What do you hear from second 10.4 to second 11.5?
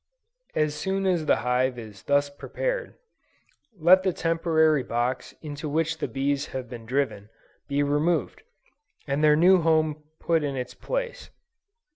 in its place.